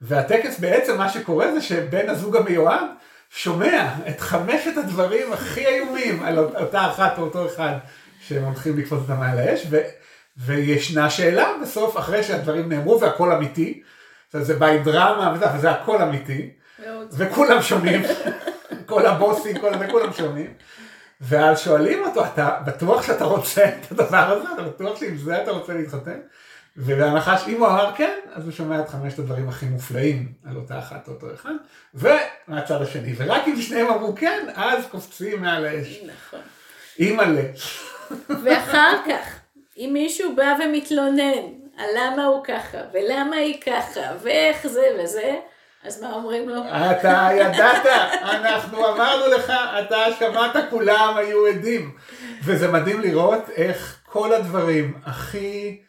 והטקס 0.00 0.58
בעצם 0.58 0.98
מה 0.98 1.08
שקורה 1.08 1.52
זה 1.52 1.60
שבן 1.60 2.08
הזוג 2.08 2.36
המיועד 2.36 2.86
שומע 3.30 3.94
את 4.08 4.20
חמשת 4.20 4.76
הדברים 4.76 5.32
הכי 5.32 5.66
איומים 5.66 6.22
על 6.22 6.38
אותה 6.38 6.90
אחת 6.90 7.18
או 7.18 7.22
אותו 7.22 7.46
אחד 7.46 7.72
שהם 8.20 8.44
הולכים 8.44 8.78
לקפוץ 8.78 9.00
אותם 9.00 9.20
מעל 9.20 9.38
האש. 9.38 9.66
וישנה 10.36 11.10
שאלה 11.10 11.52
בסוף, 11.62 11.98
אחרי 11.98 12.22
שהדברים 12.22 12.68
נאמרו 12.68 13.00
והכל 13.00 13.32
אמיתי, 13.32 13.82
זה 14.32 14.54
בא 14.54 14.66
עם 14.66 14.82
דרמה 14.82 15.32
וזה, 15.36 15.46
וזה 15.54 15.70
הכל 15.70 16.02
אמיתי, 16.02 16.50
וכולם 17.12 17.62
שומעים, 17.62 18.02
כל 18.86 19.06
הבוסים, 19.06 19.58
כל 19.58 19.74
הזה, 19.74 19.86
כולם 19.90 20.12
שומעים, 20.12 20.54
ואז 21.20 21.60
שואלים 21.60 22.04
אותו, 22.04 22.24
אתה 22.24 22.58
בטוח 22.66 23.02
שאתה 23.02 23.24
רוצה 23.24 23.64
את 23.64 23.92
הדבר 23.92 24.16
הזה? 24.16 24.48
אתה 24.54 24.62
בטוח 24.62 25.00
שעם 25.00 25.16
זה 25.16 25.42
אתה 25.42 25.50
רוצה 25.50 25.74
להתחתן? 25.74 26.18
ובהנחה 26.76 27.38
שאם 27.38 27.60
הוא 27.60 27.66
אמר 27.66 27.92
כן, 27.96 28.18
אז 28.32 28.44
הוא 28.44 28.52
שומע 28.52 28.80
את 28.80 28.88
חמשת 28.88 29.18
הדברים 29.18 29.48
הכי 29.48 29.66
מופלאים 29.66 30.32
על 30.44 30.56
אותה 30.56 30.78
אחת 30.78 31.08
או 31.08 31.12
אותו 31.12 31.34
אחד, 31.34 31.54
ומהצד 31.94 32.82
השני, 32.82 33.14
ורק 33.16 33.42
אם 33.48 33.60
שניהם 33.60 33.86
אמרו 33.86 34.14
כן, 34.16 34.46
אז 34.54 34.86
קופצים 34.90 35.42
מעל 35.42 35.66
האש. 35.66 36.00
נכון. 36.06 36.40
אימא'לה. 36.98 37.42
ואחר 38.44 38.96
כך, 39.08 39.38
אם 39.76 39.90
מישהו 39.92 40.36
בא 40.36 40.54
ומתלונן 40.64 41.57
למה 41.96 42.24
הוא 42.24 42.44
ככה, 42.44 42.78
ולמה 42.92 43.36
היא 43.36 43.60
ככה, 43.60 44.00
ואיך 44.22 44.66
זה 44.66 44.86
וזה, 44.98 45.36
אז 45.84 46.02
מה 46.02 46.12
אומרים 46.12 46.48
לו? 46.48 46.62
אתה 46.70 47.28
ידעת, 47.34 47.86
אנחנו 48.22 48.88
אמרנו 48.88 49.26
לך, 49.34 49.52
אתה 49.80 49.96
שמעת, 50.18 50.56
כולם 50.70 51.14
היו 51.16 51.46
עדים. 51.46 51.96
וזה 52.44 52.68
מדהים 52.72 53.00
לראות 53.00 53.50
איך 53.56 54.00
כל 54.06 54.32
הדברים 54.32 54.94
הכי 55.04 55.80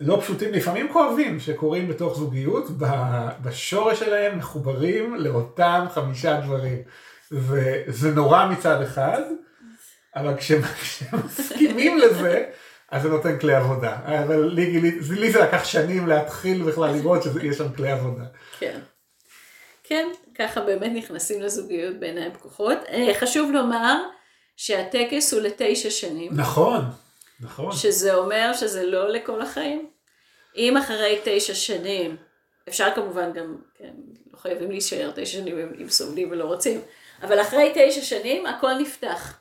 לא 0.00 0.20
פשוטים, 0.20 0.52
לפעמים 0.52 0.92
כואבים, 0.92 1.40
שקורים 1.40 1.88
בתוך 1.88 2.18
זוגיות, 2.18 2.66
בשורש 3.42 3.98
שלהם 3.98 4.38
מחוברים 4.38 5.14
לאותם 5.14 5.86
חמישה 5.94 6.40
דברים. 6.40 6.82
וזה 7.32 8.10
נורא 8.10 8.46
מצד 8.46 8.82
אחד, 8.82 9.22
אבל 10.16 10.36
כשמסכימים 10.36 11.98
לזה, 11.98 12.44
אז 12.90 13.02
זה 13.02 13.08
נותן 13.08 13.38
כלי 13.38 13.54
עבודה. 13.54 13.96
אבל 14.04 14.44
לי, 14.44 14.80
לי, 14.80 14.90
לי 15.10 15.32
זה 15.32 15.40
לקח 15.40 15.64
שנים 15.64 16.06
להתחיל 16.06 16.62
בכלל 16.62 16.90
לראות 16.90 17.22
שיש 17.22 17.56
שם 17.56 17.72
כלי 17.72 17.90
עבודה. 17.90 18.24
כן. 18.58 18.80
כן, 19.84 20.08
ככה 20.34 20.60
באמת 20.60 20.92
נכנסים 20.94 21.42
לזוגיות 21.42 22.00
בעיניים 22.00 22.32
פקוחות. 22.32 22.78
אה, 22.88 23.14
חשוב 23.14 23.52
לומר 23.52 23.96
שהטקס 24.56 25.32
הוא 25.32 25.42
לתשע 25.42 25.90
שנים. 25.90 26.32
נכון, 26.34 26.84
נכון. 27.40 27.72
שזה 27.72 28.14
אומר 28.14 28.52
שזה 28.54 28.86
לא 28.86 29.08
לכל 29.08 29.42
החיים. 29.42 29.90
אם 30.56 30.76
אחרי 30.76 31.20
תשע 31.24 31.54
שנים, 31.54 32.16
אפשר 32.68 32.88
כמובן 32.94 33.32
גם, 33.32 33.56
כן, 33.74 33.92
לא 34.32 34.38
חייבים 34.38 34.70
להישאר 34.70 35.10
תשע 35.14 35.38
שנים 35.38 35.72
אם 35.82 35.88
סובלים 35.88 36.30
ולא 36.30 36.44
רוצים, 36.44 36.80
אבל 37.22 37.40
אחרי 37.40 37.72
תשע 37.74 38.02
שנים 38.02 38.46
הכל 38.46 38.74
נפתח. 38.78 39.39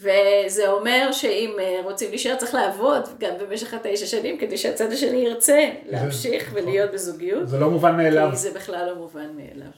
וזה 0.00 0.68
אומר 0.68 1.12
שאם 1.12 1.56
אה, 1.60 1.80
רוצים 1.84 2.10
להישאר 2.10 2.36
צריך 2.36 2.54
לעבוד 2.54 3.08
גם 3.18 3.38
במשך 3.38 3.74
התשע 3.74 4.06
שנים 4.06 4.38
כדי 4.38 4.58
שהצד 4.58 4.92
השני 4.92 5.16
ירצה 5.16 5.70
להמשיך 5.86 6.48
נכון. 6.48 6.62
ולהיות 6.62 6.90
בזוגיות. 6.90 7.48
זה 7.48 7.58
לא 7.58 7.70
מובן 7.70 7.96
מאליו. 7.96 8.28
כי 8.30 8.36
זה 8.36 8.50
בכלל 8.50 8.86
לא 8.86 8.94
מובן 8.94 9.36
מאליו. 9.36 9.70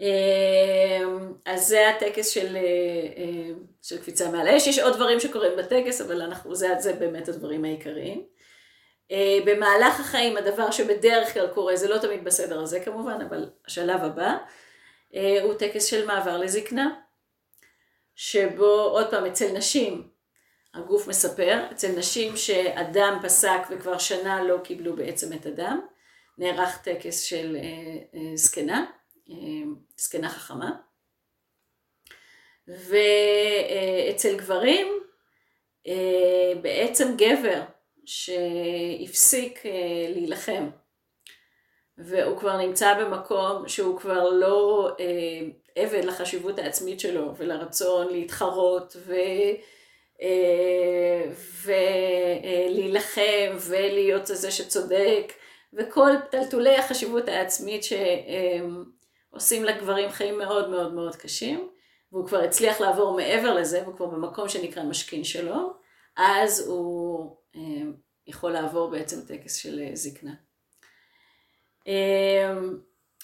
אה, 0.00 1.04
אז 1.46 1.68
זה 1.68 1.88
הטקס 1.88 2.28
של, 2.28 2.56
אה, 2.56 3.52
של 3.82 3.98
קפיצה 3.98 4.30
מעל 4.30 4.48
האש. 4.48 4.66
יש 4.66 4.78
עוד 4.78 4.94
דברים 4.94 5.20
שקורים 5.20 5.52
בטקס, 5.58 6.00
אבל 6.00 6.22
אנחנו, 6.22 6.54
זה, 6.54 6.68
זה 6.78 6.92
באמת 6.92 7.28
הדברים 7.28 7.64
העיקריים. 7.64 8.22
במהלך 9.44 10.00
החיים 10.00 10.36
הדבר 10.36 10.70
שבדרך 10.70 11.34
כלל 11.34 11.46
קורה, 11.46 11.76
זה 11.76 11.88
לא 11.88 11.98
תמיד 11.98 12.24
בסדר 12.24 12.60
הזה 12.60 12.80
כמובן, 12.80 13.18
אבל 13.28 13.50
השלב 13.66 14.04
הבא, 14.04 14.36
הוא 15.42 15.54
טקס 15.58 15.84
של 15.84 16.06
מעבר 16.06 16.38
לזקנה. 16.38 16.90
שבו, 18.16 18.64
עוד 18.66 19.10
פעם, 19.10 19.26
אצל 19.26 19.52
נשים, 19.52 20.08
הגוף 20.74 21.08
מספר, 21.08 21.64
אצל 21.72 21.88
נשים 21.88 22.36
שאדם 22.36 23.18
פסק 23.22 23.60
וכבר 23.70 23.98
שנה 23.98 24.42
לא 24.42 24.58
קיבלו 24.64 24.96
בעצם 24.96 25.32
את 25.32 25.46
הדם, 25.46 25.80
נערך 26.38 26.82
טקס 26.82 27.22
של 27.22 27.56
אה, 27.56 27.62
אה, 28.14 28.36
זקנה, 28.36 28.86
אה, 29.30 29.34
זקנה 29.96 30.28
חכמה. 30.28 30.70
ואצל 32.68 34.36
גברים, 34.36 34.86
בעצם 36.62 37.16
גבר 37.16 37.62
שהפסיק 38.04 39.62
להילחם, 40.08 40.70
והוא 41.98 42.38
כבר 42.38 42.56
נמצא 42.56 43.04
במקום 43.04 43.68
שהוא 43.68 44.00
כבר 44.00 44.30
לא 44.30 44.90
עבד 45.76 46.04
לחשיבות 46.04 46.58
העצמית 46.58 47.00
שלו 47.00 47.36
ולרצון 47.36 48.08
להתחרות 48.12 48.96
ו... 49.06 49.14
אה, 50.22 51.24
ולהילחם 51.64 53.56
ולהיות 53.68 54.26
זה 54.26 54.50
שצודק 54.50 55.32
וכל 55.72 56.10
טלטולי 56.30 56.76
החשיבות 56.76 57.28
העצמית 57.28 57.82
שעושים 59.32 59.64
לגברים 59.64 60.10
חיים 60.10 60.38
מאוד 60.38 60.70
מאוד 60.70 60.94
מאוד 60.94 61.16
קשים 61.16 61.68
והוא 62.12 62.26
כבר 62.26 62.38
הצליח 62.38 62.80
לעבור 62.80 63.16
מעבר 63.16 63.54
לזה 63.54 63.82
והוא 63.82 63.96
כבר 63.96 64.06
במקום 64.06 64.48
שנקרא 64.48 64.82
משכין 64.82 65.24
שלו 65.24 65.72
אז 66.16 66.68
הוא 66.68 67.36
אה, 67.56 67.60
יכול 68.26 68.52
לעבור 68.52 68.90
בעצם 68.90 69.20
טקס 69.28 69.56
של 69.56 69.80
זקנה. 69.94 70.34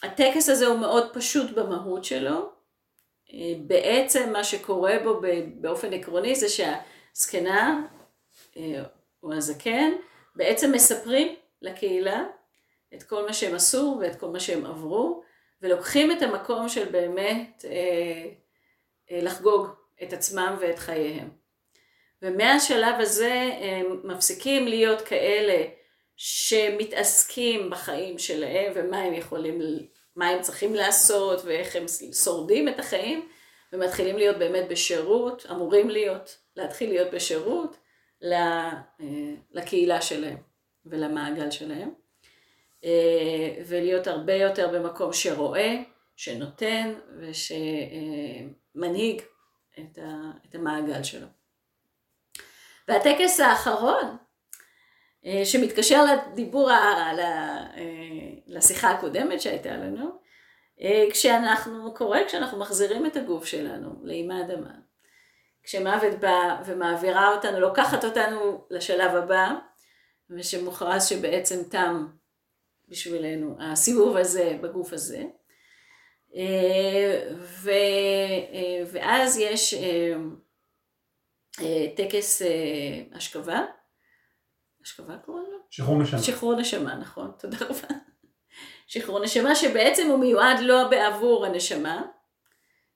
הטקס 0.03 0.49
הזה 0.49 0.67
הוא 0.67 0.79
מאוד 0.79 1.15
פשוט 1.15 1.51
במהות 1.51 2.05
שלו. 2.05 2.51
אה, 3.33 3.55
בעצם 3.67 4.33
מה 4.33 4.45
שקורה 4.45 4.97
בו 5.05 5.21
באופן 5.55 5.93
עקרוני 5.93 6.35
זה 6.35 6.47
שהזקנה 6.49 7.87
אה, 8.57 8.83
או 9.23 9.33
הזקן 9.33 9.93
בעצם 10.37 10.73
מספרים 10.73 11.35
לקהילה 11.63 12.25
את 12.95 13.03
כל 13.03 13.27
מה 13.27 13.33
שהם 13.33 13.55
עשו 13.55 13.99
ואת 14.01 14.17
כל 14.21 14.29
מה 14.29 14.41
שהם 14.41 14.67
עברו 14.67 15.23
ולוקחים 15.63 16.13
את 16.13 16.23
המקום 16.23 16.69
של 16.69 16.89
באמת 16.89 17.65
אה, 17.65 19.23
לחגוג 19.23 19.67
את 20.03 20.13
עצמם 20.13 20.57
ואת 20.61 20.79
חייהם. 20.79 21.29
ומהשלב 22.23 22.95
הזה 23.01 23.51
הם 23.61 24.01
מפסיקים 24.05 24.69
להיות 24.69 25.01
כאלה 25.01 25.65
שמתעסקים 26.25 27.71
בחיים 27.71 28.19
שלהם 28.19 28.73
ומה 28.75 28.99
הם 28.99 29.15
יכולים 29.15 29.61
מה 30.17 30.29
הם 30.29 30.43
צריכים 30.43 30.75
לעשות 30.75 31.45
ואיך 31.45 31.77
הם 31.77 31.85
שורדים 32.25 32.69
את 32.69 32.79
החיים, 32.79 33.29
ומתחילים 33.73 34.17
להיות 34.17 34.37
באמת 34.37 34.69
בשירות, 34.69 35.47
אמורים 35.51 35.91
להיות, 35.91 36.39
להתחיל 36.57 36.91
להיות 36.91 37.15
בשירות 37.15 37.77
אה, 38.25 38.71
לקהילה 39.51 40.03
שלהם 40.03 40.37
ולמעגל 40.87 41.51
שלהם, 41.51 41.91
אה, 42.85 43.63
ולהיות 43.67 44.07
הרבה 44.07 44.35
יותר 44.35 44.69
במקום 44.69 45.13
שרואה, 45.13 45.83
שנותן 46.17 46.95
ושמנהיג 47.21 49.23
את 49.81 50.55
המעגל 50.55 51.03
שלו. 51.03 51.27
והטקס 52.89 53.41
האחרון 53.41 54.17
שמתקשר 55.45 56.05
לדיבור, 56.05 56.71
אה, 56.71 57.13
לשיחה 58.47 58.91
הקודמת 58.91 59.41
שהייתה 59.41 59.77
לנו, 59.77 60.11
אה, 60.81 61.05
כשאנחנו, 61.11 61.95
קורה 61.95 62.21
כשאנחנו 62.27 62.59
מחזירים 62.59 63.07
את 63.07 63.17
הגוף 63.17 63.45
שלנו 63.45 63.91
לאימא 64.03 64.35
אדמה. 64.41 64.71
כשמוות 65.63 66.21
בא 66.21 66.63
ומעבירה 66.67 67.35
אותנו, 67.35 67.61
לוקחת 67.61 68.05
אותנו 68.05 68.67
לשלב 68.71 69.15
הבא, 69.15 69.53
ושמוכרז 70.31 71.09
שבעצם 71.09 71.63
תם 71.71 72.07
בשבילנו 72.89 73.57
הסיבוב 73.61 74.17
הזה 74.17 74.59
בגוף 74.61 74.93
הזה. 74.93 75.23
ו, 77.39 77.71
ואז 78.93 79.39
יש 79.39 79.75
טקס 81.97 82.43
השכבה, 83.13 83.65
השכבה 84.85 85.17
קוראים 85.17 85.45
לו? 85.53 85.59
שחרור 85.71 85.99
נשמה. 85.99 86.23
שחרור 86.23 86.55
נשמה, 86.55 86.95
נכון, 86.95 87.33
תודה 87.39 87.57
רבה. 87.61 87.95
שחרור 88.87 89.21
נשמה 89.21 89.55
שבעצם 89.55 90.07
הוא 90.07 90.19
מיועד 90.19 90.61
לא 90.61 90.89
בעבור 90.89 91.47
הנשמה, 91.47 92.03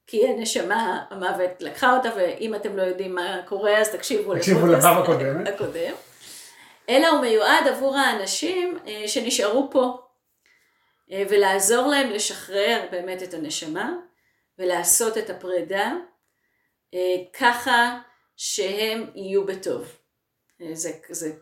כי 0.07 0.29
הנשמה, 0.29 1.05
המוות 1.11 1.51
לקחה 1.61 1.96
אותה, 1.96 2.09
ואם 2.16 2.55
אתם 2.55 2.77
לא 2.77 2.83
יודעים 2.83 3.14
מה 3.14 3.42
קורה 3.44 3.79
אז 3.79 3.90
תקשיבו 3.90 4.35
תקשיבו 4.35 4.66
לפעם 4.66 5.03
הקודמת. 5.03 5.49
הקודם. 5.49 5.94
אלא 6.88 7.09
הוא 7.09 7.20
מיועד 7.20 7.66
עבור 7.66 7.96
האנשים 7.96 8.79
אה, 8.87 9.09
שנשארו 9.09 9.68
פה, 9.70 9.99
אה, 11.12 11.22
ולעזור 11.31 11.87
להם 11.87 12.11
לשחרר 12.11 12.87
באמת 12.90 13.22
את 13.22 13.35
הנשמה, 13.35 13.92
ולעשות 14.59 15.18
את 15.18 15.31
הפרידה, 15.31 15.92
אה, 16.94 17.16
ככה 17.33 17.99
שהם 18.37 19.11
יהיו 19.14 19.46
בטוב. 19.46 19.96
זה, 20.72 20.90
זה 21.11 21.33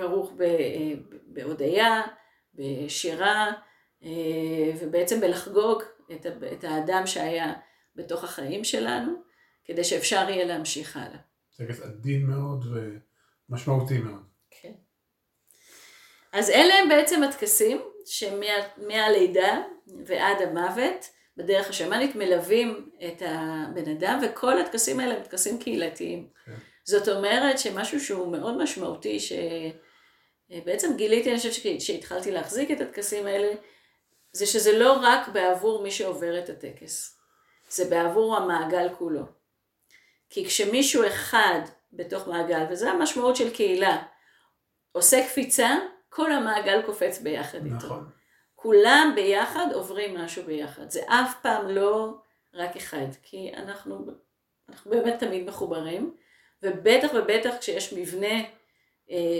כרוך 0.00 0.32
בהודיה, 1.26 2.02
בשירה, 2.54 3.52
אה, 4.04 4.72
ובעצם 4.80 5.20
בלחגוג 5.20 5.82
את 6.52 6.64
האדם 6.64 7.06
שהיה 7.06 7.52
בתוך 7.96 8.24
החיים 8.24 8.64
שלנו, 8.64 9.12
כדי 9.64 9.84
שאפשר 9.84 10.26
יהיה 10.28 10.44
להמשיך 10.44 10.96
הלאה. 10.96 11.18
טקס 11.56 11.80
עדין 11.80 12.26
מאוד 12.26 12.64
ומשמעותי 13.48 13.98
מאוד. 13.98 14.22
כן. 14.50 14.72
אז 16.32 16.50
אלה 16.50 16.74
הם 16.74 16.88
בעצם 16.88 17.22
הטקסים 17.22 17.80
שמהלידה 18.06 19.62
ועד 20.06 20.42
המוות 20.42 21.06
בדרך 21.36 21.68
השמאנית 21.68 22.16
מלווים 22.16 22.90
את 23.08 23.22
הבן 23.26 23.90
אדם, 23.90 24.20
וכל 24.22 24.58
הטקסים 24.58 25.00
האלה 25.00 25.16
הם 25.16 25.22
טקסים 25.22 25.58
קהילתיים. 25.58 26.28
כן. 26.44 26.52
זאת 26.84 27.08
אומרת 27.08 27.58
שמשהו 27.58 28.00
שהוא 28.00 28.32
מאוד 28.32 28.62
משמעותי, 28.62 29.18
שבעצם 30.52 30.96
גיליתי, 30.96 31.30
אני 31.30 31.38
חושבת 31.38 31.80
שהתחלתי 31.80 32.30
להחזיק 32.30 32.70
את 32.70 32.80
הטקסים 32.80 33.26
האלה, 33.26 33.52
זה 34.32 34.46
שזה 34.46 34.78
לא 34.78 34.92
רק 35.02 35.28
בעבור 35.28 35.82
מי 35.82 35.90
שעובר 35.90 36.38
את 36.38 36.48
הטקס, 36.48 37.20
זה 37.68 37.84
בעבור 37.90 38.36
המעגל 38.36 38.88
כולו. 38.98 39.22
כי 40.30 40.44
כשמישהו 40.44 41.06
אחד 41.06 41.60
בתוך 41.92 42.28
מעגל, 42.28 42.64
וזו 42.70 42.88
המשמעות 42.88 43.36
של 43.36 43.54
קהילה, 43.54 44.02
עושה 44.92 45.26
קפיצה, 45.26 45.68
כל 46.08 46.32
המעגל 46.32 46.82
קופץ 46.82 47.18
ביחד 47.18 47.64
איתו. 47.64 47.76
נכון. 47.76 48.10
כולם 48.54 49.12
ביחד 49.14 49.66
עוברים 49.74 50.16
משהו 50.16 50.42
ביחד. 50.42 50.90
זה 50.90 51.00
אף 51.06 51.34
פעם 51.42 51.68
לא 51.68 52.14
רק 52.54 52.76
אחד, 52.76 53.06
כי 53.22 53.52
אנחנו, 53.56 54.06
אנחנו 54.68 54.90
באמת 54.90 55.18
תמיד 55.18 55.48
מחוברים. 55.48 56.16
ובטח 56.62 57.08
ובטח 57.14 57.54
כשיש 57.60 57.92
מבנה 57.92 58.34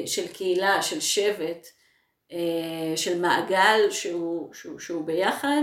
של 0.07 0.27
קהילה, 0.33 0.83
של 0.83 1.01
שבט, 1.01 1.67
אה, 2.33 2.97
של 2.97 3.21
מעגל 3.21 3.91
שהוא, 3.91 4.55
שהוא, 4.55 4.79
שהוא 4.79 5.07
ביחד, 5.07 5.63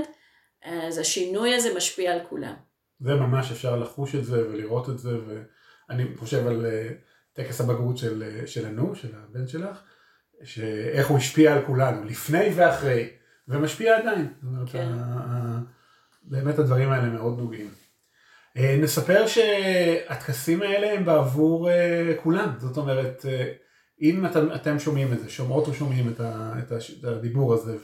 אז 0.64 0.98
השינוי 0.98 1.56
הזה 1.56 1.70
משפיע 1.78 2.14
על 2.14 2.20
כולם. 2.30 2.54
זה 3.00 3.14
ממש 3.14 3.52
אפשר 3.52 3.76
לחוש 3.76 4.16
את 4.16 4.26
זה 4.26 4.50
ולראות 4.50 4.90
את 4.90 5.00
זה, 5.00 5.18
ואני 5.28 6.04
חושב 6.16 6.48
על 6.48 6.66
אה, 6.66 6.90
טקס 7.34 7.62
הבגרות 7.62 7.98
של, 7.98 8.46
שלנו, 8.46 8.96
של 8.96 9.10
הבן 9.16 9.48
שלך, 9.48 9.82
שאיך 10.44 11.08
הוא 11.08 11.18
השפיע 11.18 11.54
על 11.54 11.66
כולנו, 11.66 12.04
לפני 12.04 12.50
ואחרי, 12.56 13.10
ומשפיע 13.48 13.98
עדיין. 13.98 14.34
זאת 14.42 14.54
אומרת, 14.54 14.70
כן. 14.70 14.88
באמת 16.24 16.60
הדברים 16.60 16.92
האלה 16.92 17.10
מאוד 17.10 17.38
נוגעים. 17.38 17.70
אה, 18.58 18.78
נספר 18.82 19.28
שהטקסים 19.28 20.62
האלה 20.62 20.94
הם 20.94 21.06
בעבור 21.06 21.70
אה, 21.70 22.14
כולם, 22.24 22.50
זאת 22.58 22.78
אומרת, 22.78 23.26
אה, 23.30 23.52
אם 24.02 24.26
אתם, 24.26 24.48
אתם 24.56 24.80
שומעים 24.80 25.14
את 25.14 25.20
זה, 25.20 25.30
שומעות 25.30 25.68
או 25.68 25.74
שומעים 25.74 26.10
את, 26.10 26.20
ה, 26.20 26.54
את, 26.60 26.72
ה, 26.72 26.76
את 27.00 27.04
הדיבור 27.04 27.54
הזה, 27.54 27.78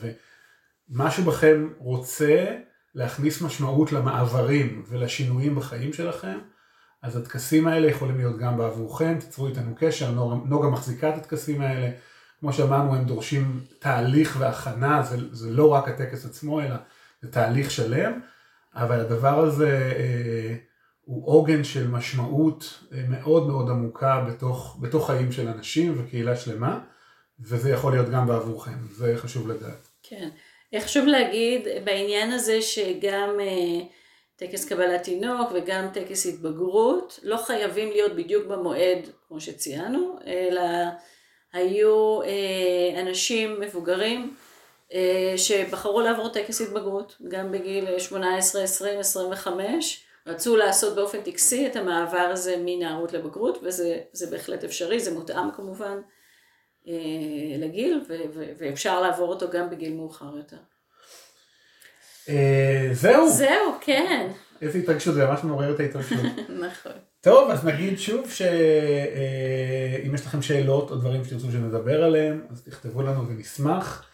ומשהו 0.90 1.24
בכם 1.24 1.70
רוצה 1.78 2.56
להכניס 2.96 3.42
משמעות 3.42 3.92
למעברים 3.92 4.84
ולשינויים 4.88 5.56
בחיים 5.56 5.94
שלכם, 5.94 6.40
אז 7.02 7.18
הטקסים 7.18 7.68
האלה 7.68 7.88
יכולים 7.88 8.18
להיות 8.18 8.38
גם 8.38 8.58
בעבורכם, 8.58 9.20
תצרו 9.20 9.48
איתנו 9.48 9.76
קשר, 9.78 10.12
נוגה, 10.12 10.36
נוגה 10.46 10.68
מחזיקה 10.68 11.10
את 11.10 11.18
הטקסים 11.18 11.62
האלה, 11.62 11.90
כמו 12.40 12.54
שאמרנו 12.54 12.96
הם 12.96 13.06
דורשים 13.06 13.60
תהליך 13.80 14.36
והכנה, 14.40 15.04
זה, 15.04 15.18
זה 15.32 15.52
לא 15.52 15.68
רק 15.68 15.88
הטקס 15.88 16.26
עצמו 16.26 16.62
אלא 16.62 16.76
זה 17.22 17.32
תהליך 17.32 17.72
שלם, 17.72 18.20
אבל 18.76 19.00
הדבר 19.00 19.40
הזה 19.40 19.94
אה, 19.96 20.56
הוא 21.06 21.28
עוגן 21.28 21.64
של 21.64 21.88
משמעות 21.88 22.80
אה, 22.94 22.98
מאוד 23.10 23.48
מאוד 23.48 23.70
עמוקה 23.70 24.26
בתוך, 24.30 24.78
בתוך 24.82 25.08
חיים 25.08 25.32
של 25.32 25.48
אנשים 25.48 25.96
וקהילה 25.98 26.36
שלמה, 26.36 26.80
וזה 27.40 27.70
יכול 27.70 27.92
להיות 27.92 28.10
גם 28.10 28.28
בעבורכם, 28.28 28.88
זה 28.92 29.14
חשוב 29.18 29.48
לדעת. 29.48 29.88
כן, 30.04 30.30
חשוב 30.80 31.06
להגיד 31.06 31.68
בעניין 31.84 32.32
הזה 32.32 32.62
שגם 32.62 33.30
אה, 33.40 33.86
טקס 34.36 34.66
קבלת 34.66 35.04
תינוק 35.04 35.52
וגם 35.54 35.88
טקס 35.94 36.26
התבגרות 36.26 37.20
לא 37.24 37.38
חייבים 37.38 37.90
להיות 37.90 38.16
בדיוק 38.16 38.48
במועד 38.48 39.10
כמו 39.28 39.40
שציינו, 39.40 40.16
אלא 40.28 40.62
היו 41.54 42.22
אה, 42.22 43.02
אנשים 43.02 43.60
מבוגרים 43.60 44.36
שבחרו 45.38 46.02
לעבור 46.02 46.30
טקס 46.30 46.62
התבגרות, 46.62 47.18
גם 47.28 47.52
בגיל 47.52 48.00
18, 48.00 48.64
20, 48.64 49.00
25, 49.00 50.06
רצו 50.28 50.56
לעשות 50.58 50.96
באופן 50.96 51.22
טקסי 51.22 51.68
את 51.68 51.76
המעבר 51.76 52.18
הזה 52.32 52.56
מנערות 52.66 53.14
לבגרות, 53.14 53.58
וזה 53.64 54.28
בהחלט 54.32 54.64
אפשרי, 54.64 55.00
זה 55.00 55.14
מותאם 55.14 55.52
כמובן 55.52 55.98
אה, 56.88 56.94
לגיל, 57.58 58.04
ואפשר 58.58 59.02
לעבור 59.02 59.30
אותו 59.30 59.50
גם 59.50 59.70
בגיל 59.70 59.94
מאוחר 59.94 60.38
יותר. 60.38 60.58
זהו. 62.94 63.30
זהו, 63.30 63.74
כן. 63.82 64.32
איזה 64.62 64.80
התרגשות, 64.80 65.14
זה 65.14 65.26
ממש 65.26 65.44
מעורר 65.44 65.76
את 65.76 65.80
ההתרגשות. 65.80 66.20
נכון. 66.68 66.92
טוב, 67.22 67.50
אז 67.52 67.66
נגיד 67.66 68.00
שוב 68.00 68.30
שאם 68.30 70.16
יש 70.16 70.26
לכם 70.26 70.42
שאלות 70.42 70.92
או 70.92 70.96
דברים 70.96 71.26
שתרצו 71.26 71.52
שנדבר 71.52 72.04
עליהם, 72.04 72.46
אז 72.52 72.64
תכתבו 72.64 73.02
לנו 73.02 73.28
ונשמח. 73.28 74.10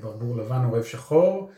ברבור 0.00 0.36
לבן 0.36 0.64
עורב 0.64 0.84
שחור. 0.84 1.50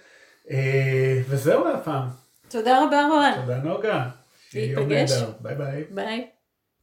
וזהו 1.29 1.65
להפעם. 1.65 2.20
תודה 2.51 2.85
רבה 2.85 3.07
רון. 3.07 3.41
תודה 3.41 3.59
נוגה. 3.59 4.09
להתפגש. 4.55 5.13
ביי 5.41 5.55
ביי. 5.55 5.85
ביי. 5.91 6.40